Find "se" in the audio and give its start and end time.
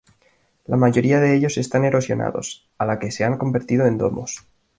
3.11-3.23